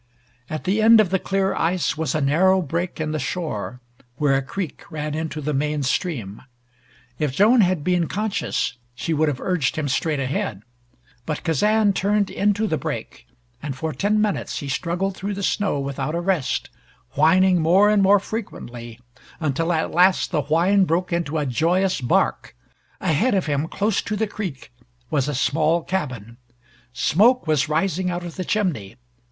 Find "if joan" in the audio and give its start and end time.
7.19-7.61